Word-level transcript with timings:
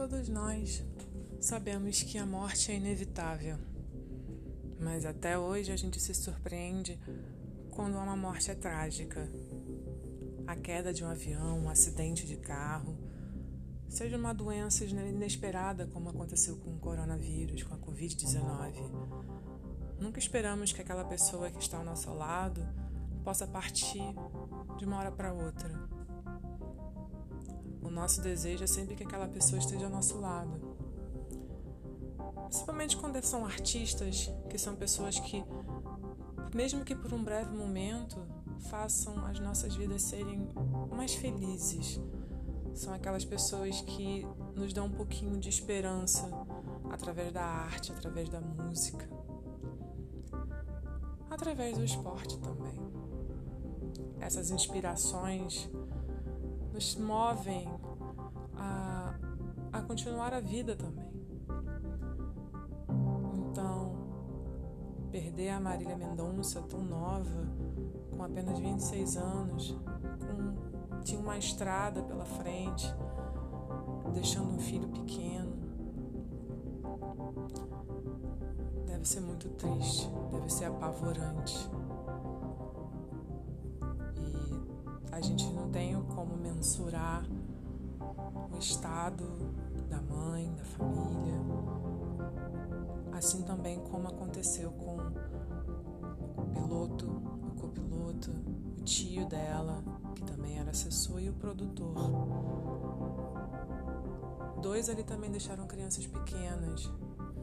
Todos 0.00 0.30
nós 0.30 0.82
sabemos 1.42 2.02
que 2.02 2.16
a 2.16 2.24
morte 2.24 2.72
é 2.72 2.76
inevitável, 2.76 3.58
mas 4.80 5.04
até 5.04 5.38
hoje 5.38 5.70
a 5.70 5.76
gente 5.76 6.00
se 6.00 6.14
surpreende 6.14 6.98
quando 7.70 7.98
uma 7.98 8.16
morte 8.16 8.50
é 8.50 8.54
trágica. 8.54 9.28
A 10.46 10.56
queda 10.56 10.94
de 10.94 11.04
um 11.04 11.06
avião, 11.06 11.58
um 11.58 11.68
acidente 11.68 12.26
de 12.26 12.38
carro, 12.38 12.96
seja 13.90 14.16
uma 14.16 14.32
doença 14.32 14.86
inesperada 14.86 15.86
como 15.88 16.08
aconteceu 16.08 16.56
com 16.56 16.70
o 16.70 16.78
coronavírus, 16.78 17.62
com 17.62 17.74
a 17.74 17.78
Covid-19. 17.78 18.72
Nunca 20.00 20.18
esperamos 20.18 20.72
que 20.72 20.80
aquela 20.80 21.04
pessoa 21.04 21.50
que 21.50 21.60
está 21.60 21.76
ao 21.76 21.84
nosso 21.84 22.10
lado 22.14 22.66
possa 23.22 23.46
partir 23.46 24.14
de 24.78 24.86
uma 24.86 24.96
hora 24.96 25.12
para 25.12 25.30
outra. 25.34 25.99
O 27.90 27.92
nosso 27.92 28.20
desejo 28.20 28.62
é 28.62 28.68
sempre 28.68 28.94
que 28.94 29.02
aquela 29.02 29.26
pessoa 29.26 29.58
esteja 29.58 29.86
ao 29.86 29.90
nosso 29.90 30.20
lado. 30.20 30.76
Principalmente 32.44 32.96
quando 32.96 33.20
são 33.24 33.44
artistas, 33.44 34.32
que 34.48 34.56
são 34.56 34.76
pessoas 34.76 35.18
que, 35.18 35.44
mesmo 36.54 36.84
que 36.84 36.94
por 36.94 37.12
um 37.12 37.22
breve 37.22 37.52
momento, 37.52 38.24
façam 38.70 39.26
as 39.26 39.40
nossas 39.40 39.74
vidas 39.74 40.02
serem 40.02 40.48
mais 40.92 41.14
felizes. 41.14 42.00
São 42.74 42.94
aquelas 42.94 43.24
pessoas 43.24 43.80
que 43.80 44.24
nos 44.54 44.72
dão 44.72 44.86
um 44.86 44.92
pouquinho 44.92 45.36
de 45.40 45.48
esperança 45.48 46.30
através 46.90 47.32
da 47.32 47.42
arte, 47.42 47.90
através 47.90 48.28
da 48.28 48.40
música, 48.40 49.08
através 51.28 51.76
do 51.76 51.84
esporte 51.84 52.38
também. 52.38 52.78
Essas 54.20 54.52
inspirações 54.52 55.68
nos 56.72 56.96
movem 56.96 57.68
a, 58.56 59.14
a 59.72 59.82
continuar 59.82 60.32
a 60.32 60.40
vida 60.40 60.76
também. 60.76 61.10
Então, 63.34 63.92
perder 65.10 65.50
a 65.50 65.60
Marília 65.60 65.96
Mendonça 65.96 66.62
tão 66.62 66.82
nova, 66.82 67.48
com 68.10 68.22
apenas 68.22 68.58
26 68.58 69.16
anos, 69.16 69.76
com, 70.20 71.00
tinha 71.02 71.20
uma 71.20 71.36
estrada 71.38 72.02
pela 72.02 72.24
frente, 72.24 72.94
deixando 74.12 74.54
um 74.54 74.58
filho 74.58 74.88
pequeno. 74.88 75.58
Deve 78.86 79.08
ser 79.08 79.20
muito 79.20 79.48
triste, 79.50 80.08
deve 80.30 80.50
ser 80.52 80.66
apavorante. 80.66 81.68
A 85.12 85.20
gente 85.20 85.44
não 85.50 85.68
tem 85.70 86.00
como 86.14 86.36
mensurar 86.36 87.24
o 88.52 88.58
estado 88.58 89.24
da 89.88 90.00
mãe, 90.00 90.52
da 90.54 90.64
família, 90.64 91.40
assim 93.12 93.42
também 93.42 93.78
como 93.90 94.08
aconteceu 94.08 94.70
com 94.72 94.96
o 96.36 96.46
piloto, 96.54 97.06
o 97.06 97.60
copiloto, 97.60 98.30
o 98.78 98.82
tio 98.82 99.26
dela, 99.26 99.82
que 100.14 100.22
também 100.24 100.58
era 100.58 100.70
assessor, 100.70 101.20
e 101.20 101.28
o 101.28 101.34
produtor. 101.34 101.94
Dois 104.62 104.88
ali 104.88 105.02
também 105.02 105.30
deixaram 105.30 105.66
crianças 105.66 106.06
pequenas. 106.06 106.90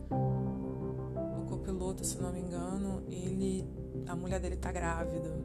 O 0.09 1.45
copiloto, 1.47 2.05
se 2.05 2.19
não 2.21 2.31
me 2.31 2.39
engano, 2.39 3.03
ele, 3.07 3.67
a 4.07 4.15
mulher 4.15 4.39
dele 4.39 4.55
tá 4.55 4.71
grávida 4.71 5.35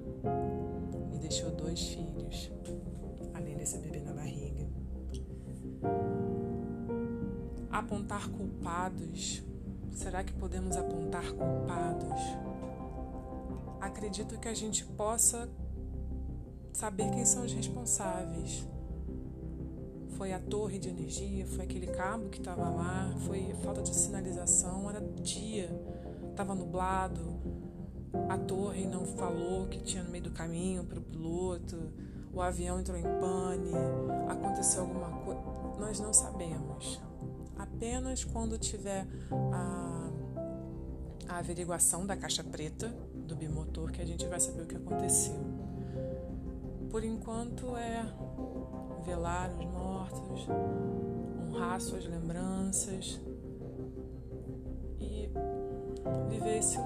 deixou 1.23 1.51
dois 1.53 1.81
filhos, 1.81 2.51
além 3.33 3.57
desse 3.57 3.79
bebê 3.79 4.01
na 4.01 4.13
barriga. 4.13 4.69
Apontar 7.71 8.29
culpados. 8.29 9.43
Será 9.93 10.25
que 10.25 10.33
podemos 10.33 10.77
apontar 10.77 11.33
culpados? 11.33 12.21
Acredito 13.81 14.39
que 14.39 14.49
a 14.49 14.55
gente 14.55 14.85
possa 14.85 15.49
saber 16.73 17.11
quem 17.11 17.25
são 17.25 17.45
os 17.45 17.53
responsáveis. 17.53 18.67
Foi 20.17 20.33
a 20.33 20.39
torre 20.39 20.79
de 20.79 20.89
energia, 20.89 21.47
foi 21.47 21.65
aquele 21.65 21.87
cabo 21.87 22.29
que 22.29 22.39
estava 22.39 22.69
lá, 22.69 23.15
foi 23.27 23.55
falta 23.63 23.83
de 23.83 23.95
sinalização, 23.95 24.89
era 24.91 25.01
dia, 25.01 25.71
estava 26.31 26.55
nublado, 26.55 27.41
a 28.29 28.39
torre 28.39 28.87
não 28.87 29.05
falou 29.07 29.67
que 29.69 29.81
tinha 29.81 30.03
no 30.03 30.11
meio 30.11 30.25
do 30.25 30.31
caminho 30.31 30.85
para 30.85 30.99
o 30.99 31.03
piloto, 31.03 31.93
o 32.33 32.41
avião 32.41 32.81
entrou 32.81 32.97
em 32.99 33.03
pane, 33.03 33.73
aconteceu 34.29 34.83
alguma 34.83 35.11
coisa. 35.21 35.43
Nós 35.79 36.01
não 36.01 36.13
sabemos. 36.13 37.01
Apenas 37.59 38.25
quando 38.25 38.59
tiver 38.59 39.07
a, 39.53 40.11
a 41.29 41.39
averiguação 41.39 42.07
da 42.07 42.17
caixa 42.17 42.43
preta 42.43 42.89
do 43.15 43.37
bimotor 43.37 43.91
que 43.91 44.01
a 44.01 44.07
gente 44.07 44.27
vai 44.27 44.41
saber 44.41 44.63
o 44.63 44.67
que 44.67 44.77
aconteceu. 44.77 45.41
Por 46.91 47.05
enquanto 47.05 47.77
é 47.77 48.05
velar 49.05 49.51
os 49.59 49.65
mortos, 49.67 50.47
honrar 51.49 51.81
suas 51.81 52.07
lembranças 52.07 53.21
e 55.01 55.29
viver 56.31 56.59
esse 56.59 56.79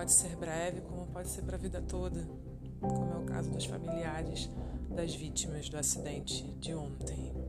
pode 0.00 0.12
ser 0.12 0.34
breve, 0.34 0.80
como 0.80 1.06
pode 1.08 1.28
ser 1.28 1.42
para 1.42 1.56
a 1.56 1.58
vida 1.58 1.82
toda, 1.82 2.26
como 2.80 3.12
é 3.12 3.16
o 3.18 3.24
caso 3.26 3.50
dos 3.50 3.66
familiares 3.66 4.48
das 4.88 5.14
vítimas 5.14 5.68
do 5.68 5.76
acidente 5.76 6.42
de 6.58 6.72
ontem. 6.72 7.39